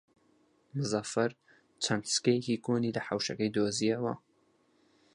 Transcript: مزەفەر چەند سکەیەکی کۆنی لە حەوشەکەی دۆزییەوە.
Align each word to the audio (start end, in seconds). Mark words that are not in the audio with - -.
مزەفەر 0.75 1.31
چەند 1.83 2.03
سکەیەکی 2.13 2.61
کۆنی 2.65 2.95
لە 2.95 3.01
حەوشەکەی 3.07 3.53
دۆزییەوە. 3.55 4.13